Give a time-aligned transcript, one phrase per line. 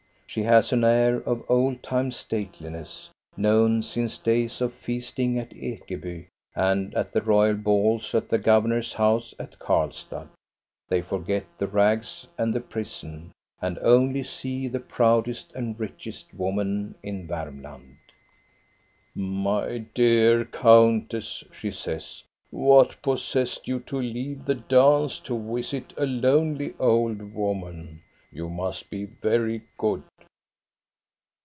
[0.33, 6.27] She has an air of old time stateliness, known since days of feasting at Ekeby
[6.55, 10.29] and at the royal balls at the governor's house at Karlstad.
[10.87, 16.95] They forget the rags and the prison and only see the proudest and richest woman
[17.03, 17.97] in Varmland."
[19.13, 26.05] My dear countess,*' she says," what possessed you to leave the dance to visit a
[26.05, 27.99] lonely old woman?
[28.33, 30.03] You must be very good.'